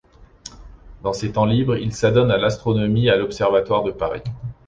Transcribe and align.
Dans 1.03 1.13
ses 1.13 1.31
temps 1.33 1.45
libres 1.45 1.77
il 1.77 1.93
s'adonne 1.93 2.31
à 2.31 2.37
l'astronomie 2.39 3.11
à 3.11 3.17
l'observatoire 3.17 3.83
de 3.83 3.91
Paris. 3.91 4.23